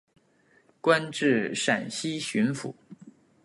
[0.81, 2.73] 官至陕西巡抚。